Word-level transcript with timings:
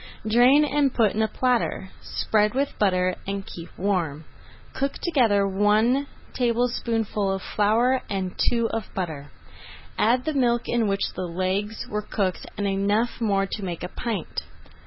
Drain 0.27 0.65
and 0.65 0.91
put 0.95 1.11
in 1.13 1.21
a 1.21 1.27
platter. 1.27 1.91
Spread 2.01 2.55
with 2.55 2.73
butter 2.79 3.17
and 3.27 3.45
keep 3.45 3.69
warm. 3.77 4.25
Cook 4.73 4.93
together 4.93 5.47
one 5.47 6.07
tablespoonful 6.33 7.31
of 7.31 7.43
flour 7.55 8.01
and 8.09 8.33
two 8.35 8.67
of 8.71 8.91
butter, 8.95 9.29
add 9.99 10.25
the 10.25 10.33
milk 10.33 10.63
in 10.65 10.87
which 10.87 11.13
the 11.13 11.27
legs 11.27 11.85
were 11.87 12.01
cooked 12.01 12.47
and 12.57 12.65
enough 12.65 13.21
more 13.21 13.45
to 13.45 13.63
make 13.63 13.83
a 13.83 13.89
pint. 13.89 14.41